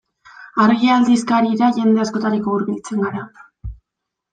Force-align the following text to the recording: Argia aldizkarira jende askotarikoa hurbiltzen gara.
Argia 0.63 0.95
aldizkarira 1.01 1.71
jende 1.77 2.03
askotarikoa 2.07 2.59
hurbiltzen 2.59 3.09
gara. 3.09 3.27